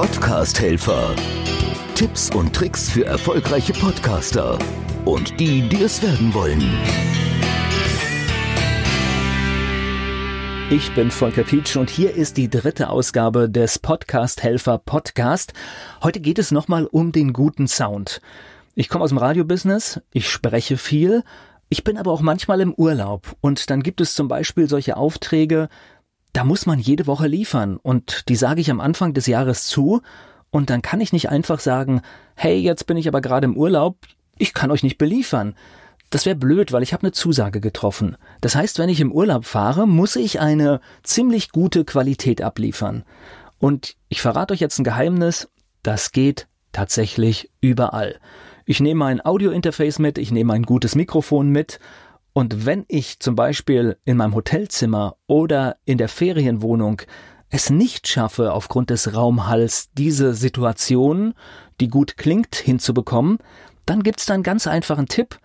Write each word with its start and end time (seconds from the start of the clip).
Podcast-Helfer. 0.00 1.14
Tipps 1.94 2.30
und 2.34 2.56
Tricks 2.56 2.88
für 2.88 3.04
erfolgreiche 3.04 3.74
Podcaster 3.74 4.58
und 5.04 5.38
die, 5.38 5.68
die 5.68 5.82
es 5.82 6.02
werden 6.02 6.32
wollen. 6.32 6.62
Ich 10.70 10.90
bin 10.94 11.10
Volker 11.10 11.42
Pietsch 11.42 11.76
und 11.76 11.90
hier 11.90 12.14
ist 12.14 12.38
die 12.38 12.48
dritte 12.48 12.88
Ausgabe 12.88 13.50
des 13.50 13.78
Podcast 13.78 14.42
Helfer 14.42 14.78
Podcast. 14.78 15.52
Heute 16.02 16.20
geht 16.20 16.38
es 16.38 16.50
nochmal 16.50 16.86
um 16.86 17.12
den 17.12 17.34
guten 17.34 17.68
Sound. 17.68 18.22
Ich 18.74 18.88
komme 18.88 19.04
aus 19.04 19.10
dem 19.10 19.18
Radiobusiness, 19.18 20.00
ich 20.14 20.30
spreche 20.30 20.78
viel, 20.78 21.24
ich 21.68 21.84
bin 21.84 21.98
aber 21.98 22.10
auch 22.10 22.22
manchmal 22.22 22.62
im 22.62 22.72
Urlaub 22.72 23.36
und 23.42 23.68
dann 23.68 23.82
gibt 23.82 24.00
es 24.00 24.14
zum 24.14 24.28
Beispiel 24.28 24.66
solche 24.66 24.96
Aufträge, 24.96 25.68
da 26.32 26.44
muss 26.44 26.66
man 26.66 26.78
jede 26.78 27.06
Woche 27.06 27.26
liefern 27.26 27.76
und 27.76 28.28
die 28.28 28.36
sage 28.36 28.60
ich 28.60 28.70
am 28.70 28.80
Anfang 28.80 29.14
des 29.14 29.26
Jahres 29.26 29.66
zu 29.66 30.00
und 30.50 30.70
dann 30.70 30.82
kann 30.82 31.00
ich 31.00 31.12
nicht 31.12 31.28
einfach 31.28 31.60
sagen, 31.60 32.02
hey, 32.34 32.58
jetzt 32.58 32.86
bin 32.86 32.96
ich 32.96 33.08
aber 33.08 33.20
gerade 33.20 33.46
im 33.46 33.56
Urlaub, 33.56 33.98
ich 34.36 34.54
kann 34.54 34.70
euch 34.70 34.82
nicht 34.82 34.98
beliefern. 34.98 35.54
Das 36.10 36.26
wäre 36.26 36.34
blöd, 36.34 36.72
weil 36.72 36.82
ich 36.82 36.92
habe 36.92 37.04
eine 37.04 37.12
Zusage 37.12 37.60
getroffen. 37.60 38.16
Das 38.40 38.56
heißt, 38.56 38.78
wenn 38.80 38.88
ich 38.88 39.00
im 39.00 39.12
Urlaub 39.12 39.44
fahre, 39.44 39.86
muss 39.86 40.16
ich 40.16 40.40
eine 40.40 40.80
ziemlich 41.04 41.50
gute 41.50 41.84
Qualität 41.84 42.42
abliefern. 42.42 43.04
Und 43.58 43.96
ich 44.08 44.20
verrate 44.20 44.54
euch 44.54 44.60
jetzt 44.60 44.78
ein 44.78 44.84
Geheimnis, 44.84 45.48
das 45.82 46.10
geht 46.10 46.48
tatsächlich 46.72 47.50
überall. 47.60 48.18
Ich 48.64 48.80
nehme 48.80 49.04
ein 49.04 49.24
Audiointerface 49.24 49.98
mit, 49.98 50.18
ich 50.18 50.32
nehme 50.32 50.52
ein 50.52 50.64
gutes 50.64 50.94
Mikrofon 50.94 51.50
mit 51.50 51.78
und 52.32 52.64
wenn 52.64 52.84
ich 52.88 53.18
zum 53.18 53.34
Beispiel 53.34 53.96
in 54.04 54.16
meinem 54.16 54.34
Hotelzimmer 54.34 55.16
oder 55.26 55.76
in 55.84 55.98
der 55.98 56.08
Ferienwohnung 56.08 57.02
es 57.50 57.70
nicht 57.70 58.06
schaffe, 58.06 58.52
aufgrund 58.52 58.90
des 58.90 59.14
Raumhalls 59.14 59.90
diese 59.92 60.34
Situation, 60.34 61.34
die 61.80 61.88
gut 61.88 62.16
klingt, 62.16 62.54
hinzubekommen, 62.54 63.38
dann 63.84 64.04
gibt's 64.04 64.26
da 64.26 64.34
einen 64.34 64.44
ganz 64.44 64.68
einfachen 64.68 65.06
Tipp. 65.06 65.40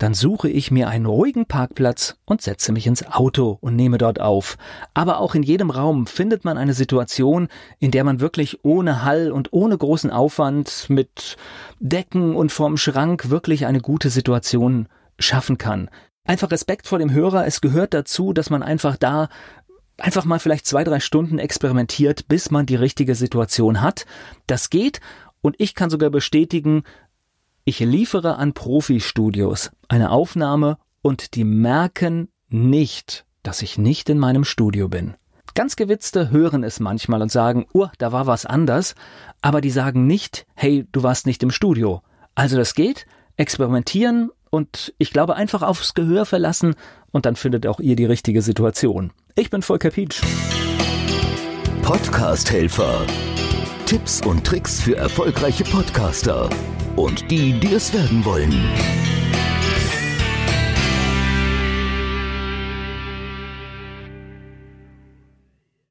Dann 0.00 0.14
suche 0.14 0.48
ich 0.48 0.70
mir 0.70 0.88
einen 0.88 1.06
ruhigen 1.06 1.46
Parkplatz 1.46 2.16
und 2.24 2.40
setze 2.40 2.70
mich 2.70 2.86
ins 2.86 3.04
Auto 3.04 3.58
und 3.60 3.74
nehme 3.74 3.98
dort 3.98 4.20
auf. 4.20 4.56
Aber 4.94 5.18
auch 5.18 5.34
in 5.34 5.42
jedem 5.42 5.70
Raum 5.70 6.06
findet 6.06 6.44
man 6.44 6.56
eine 6.56 6.74
Situation, 6.74 7.48
in 7.80 7.90
der 7.90 8.04
man 8.04 8.20
wirklich 8.20 8.64
ohne 8.64 9.02
Hall 9.04 9.32
und 9.32 9.52
ohne 9.52 9.76
großen 9.76 10.12
Aufwand 10.12 10.86
mit 10.88 11.36
Decken 11.80 12.36
und 12.36 12.52
vorm 12.52 12.76
Schrank 12.76 13.28
wirklich 13.28 13.66
eine 13.66 13.80
gute 13.80 14.10
Situation 14.10 14.86
schaffen 15.18 15.58
kann 15.58 15.90
einfach 16.28 16.50
Respekt 16.50 16.86
vor 16.86 16.98
dem 16.98 17.12
Hörer. 17.12 17.46
Es 17.46 17.60
gehört 17.60 17.94
dazu, 17.94 18.32
dass 18.32 18.50
man 18.50 18.62
einfach 18.62 18.96
da 18.96 19.28
einfach 19.96 20.24
mal 20.24 20.38
vielleicht 20.38 20.66
zwei, 20.66 20.84
drei 20.84 21.00
Stunden 21.00 21.38
experimentiert, 21.38 22.28
bis 22.28 22.50
man 22.50 22.66
die 22.66 22.76
richtige 22.76 23.14
Situation 23.14 23.80
hat. 23.80 24.06
Das 24.46 24.70
geht 24.70 25.00
und 25.40 25.56
ich 25.58 25.74
kann 25.74 25.90
sogar 25.90 26.10
bestätigen, 26.10 26.84
ich 27.64 27.80
liefere 27.80 28.36
an 28.36 28.54
Profi-Studios 28.54 29.70
eine 29.88 30.10
Aufnahme 30.10 30.78
und 31.02 31.34
die 31.34 31.44
merken 31.44 32.28
nicht, 32.48 33.26
dass 33.42 33.62
ich 33.62 33.76
nicht 33.76 34.08
in 34.08 34.18
meinem 34.18 34.44
Studio 34.44 34.88
bin. 34.88 35.14
Ganz 35.54 35.76
Gewitzte 35.76 36.30
hören 36.30 36.62
es 36.62 36.78
manchmal 36.78 37.20
und 37.20 37.32
sagen, 37.32 37.66
oh, 37.72 37.88
da 37.98 38.12
war 38.12 38.26
was 38.26 38.46
anders, 38.46 38.94
aber 39.40 39.60
die 39.60 39.70
sagen 39.70 40.06
nicht, 40.06 40.46
hey, 40.54 40.86
du 40.92 41.02
warst 41.02 41.26
nicht 41.26 41.42
im 41.42 41.50
Studio. 41.50 42.02
Also 42.34 42.56
das 42.56 42.74
geht, 42.74 43.06
experimentieren 43.36 44.30
und 44.50 44.94
ich 44.98 45.12
glaube 45.12 45.36
einfach 45.36 45.62
aufs 45.62 45.94
Gehör 45.94 46.26
verlassen 46.26 46.74
und 47.10 47.26
dann 47.26 47.36
findet 47.36 47.66
auch 47.66 47.80
ihr 47.80 47.96
die 47.96 48.04
richtige 48.04 48.42
Situation. 48.42 49.12
Ich 49.34 49.50
bin 49.50 49.62
Volker 49.62 49.90
Pietsch. 49.90 50.22
Podcast 51.82 52.50
Helfer. 52.50 53.06
Tipps 53.86 54.20
und 54.26 54.44
Tricks 54.44 54.80
für 54.80 54.96
erfolgreiche 54.96 55.64
Podcaster 55.64 56.50
und 56.96 57.30
die, 57.30 57.58
die 57.58 57.72
es 57.72 57.92
werden 57.94 58.24
wollen. 58.24 59.07